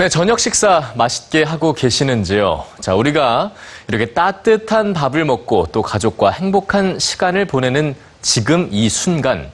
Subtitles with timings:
[0.00, 2.64] 네, 저녁 식사 맛있게 하고 계시는지요?
[2.80, 3.52] 자, 우리가
[3.86, 9.50] 이렇게 따뜻한 밥을 먹고 또 가족과 행복한 시간을 보내는 지금 이 순간,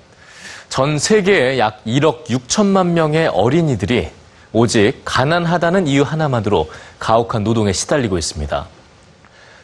[0.68, 4.11] 전 세계에 약 1억 6천만 명의 어린이들이
[4.52, 6.70] 오직 가난하다는 이유 하나만으로
[7.00, 8.68] 가혹한 노동에 시달리고 있습니다.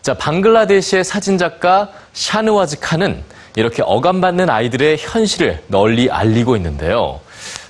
[0.03, 3.23] 자, 방글라데시의 사진작가 샤누와즈 칸은
[3.55, 7.21] 이렇게 억압받는 아이들의 현실을 널리 알리고 있는데요.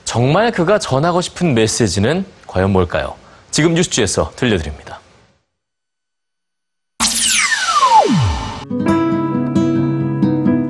[0.07, 3.15] 정말 그가 전하고 싶은 메시지는 과연 뭘까요?
[3.51, 5.01] 지금 뉴스지에서 들려드립니다.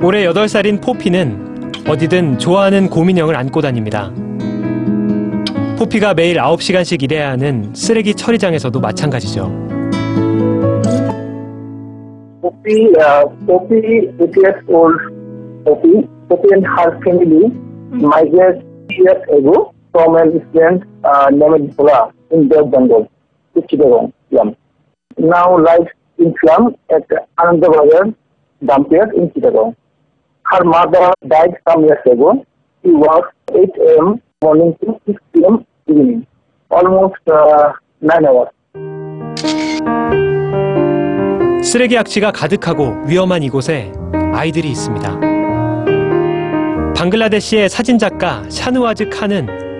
[0.01, 4.13] 올해 8살인 포피는 어디든 좋아하는 곰인형을 안고 다닙니다.
[5.77, 9.51] 포피가 매일 9시간씩 일해야 하는 쓰레기 처리장에서도 마찬가지죠.
[12.41, 14.95] Poppy, uh, Poppy, eight years old
[15.65, 17.51] Poppy, Poppy and her family
[17.91, 23.09] migrated years ago from an island uh, named Bula in the jungle
[23.53, 24.55] to Chittagong, Slum.
[25.17, 28.13] Now lives in slum at Anandabazar
[28.63, 29.75] Dumpier in Chittagong.
[30.45, 32.45] Her mother died some years ago.
[32.83, 34.21] She works 8 a.m.
[34.41, 35.65] morning to 6 p.m.
[35.87, 36.27] evening,
[36.69, 38.49] almost uh, 9 hours.
[41.63, 43.91] 쓰레기 악취가 가득하고 위험한 이곳에
[44.33, 45.19] 아이들이 있습니다.
[46.95, 49.72] 방글라데시의 사진작가 샤누와즈 칸은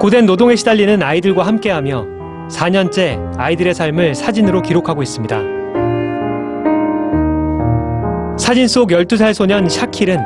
[0.00, 2.06] 고된 노동에 시달리는 아이들과 함께하며
[2.48, 5.38] 4년째 아이들의 삶을 사진으로 기록하고 있습니다.
[8.38, 10.18] 사진 속 12살 소년 샤킬은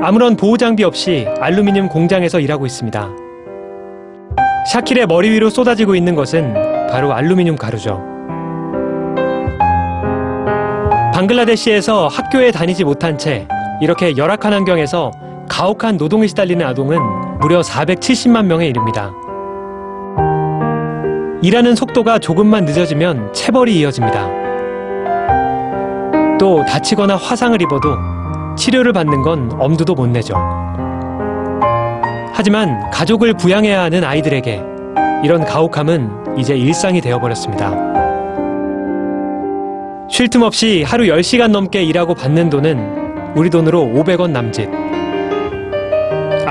[0.00, 3.10] 아무런 보호 장비 없이 알루미늄 공장에서 일하고 있습니다.
[4.70, 6.54] 샤킬의 머리 위로 쏟아지고 있는 것은
[6.88, 8.00] 바로 알루미늄 가루죠.
[11.12, 13.48] 방글라데시에서 학교에 다니지 못한 채
[13.80, 15.10] 이렇게 열악한 환경에서
[15.48, 19.12] 가혹한 노동에 시달리는 아동은 무려 470만 명에 이릅니다.
[21.42, 24.30] 일하는 속도가 조금만 늦어지면 체벌이 이어집니다.
[26.38, 27.96] 또 다치거나 화상을 입어도
[28.56, 30.34] 치료를 받는 건 엄두도 못 내죠.
[32.32, 34.62] 하지만 가족을 부양해야 하는 아이들에게
[35.24, 37.70] 이런 가혹함은 이제 일상이 되어버렸습니다.
[40.08, 44.91] 쉴 틈 없이 하루 10시간 넘게 일하고 받는 돈은 우리 돈으로 500원 남짓.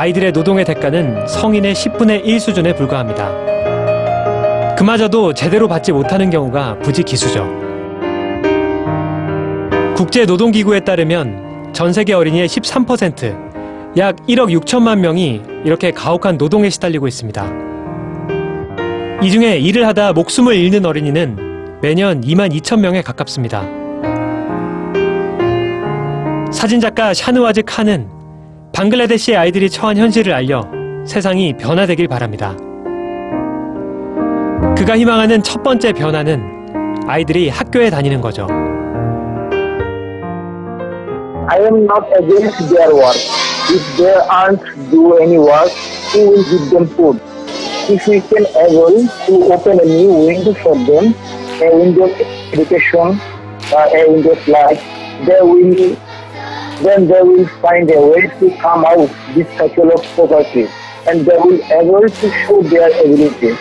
[0.02, 4.76] 아이들의 노동의 대가는 성인의 10분의 1 수준에 불과합니다.
[4.76, 7.48] 그마저도 제대로 받지 못하는 경우가 부지 기수죠.
[9.96, 17.52] 국제노동기구에 따르면 전 세계 어린이의 13%, 약 1억 6천만 명이 이렇게 가혹한 노동에 시달리고 있습니다.
[19.22, 23.62] 이 중에 일을 하다 목숨을 잃는 어린이는 매년 2만 2천 명에 가깝습니다.
[26.52, 28.21] 사진작가 샤누와즈 칸은
[28.74, 30.66] 방글라데시의 아이들이 처한 현실을 알려
[31.06, 32.56] 세상이 변화되길 바랍니다.
[34.78, 36.42] 그가 희망하는 첫 번째 변화는
[37.08, 38.48] 아이들이 학교에 다니는 거죠.
[41.50, 43.18] I am not against their work.
[43.70, 45.70] If they aren't do any work,
[46.14, 47.20] who will give them food?
[47.90, 51.14] If we can able to open a new window for them,
[51.62, 52.16] a window of
[52.54, 53.20] education,
[53.74, 54.82] uh, a window of life,
[55.26, 55.98] they will
[56.86, 60.68] then they will find a way to come out this cycle of poverty
[61.08, 63.58] and they will able to show their ability.